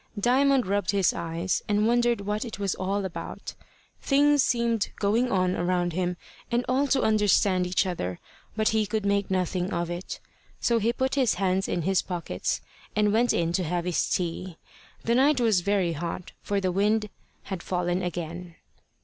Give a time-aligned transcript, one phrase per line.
[0.19, 3.53] Diamond rubbed his eyes, and wondered what it was all about.
[4.01, 6.17] Things seemed going on around him,
[6.51, 8.17] and all to understand each other,
[8.55, 10.19] but he could make nothing of it.
[10.59, 12.61] So he put his hands in his pockets,
[12.95, 14.57] and went in to have his tea.
[15.03, 17.07] The night was very hot, for the wind
[17.43, 18.55] had fallen again.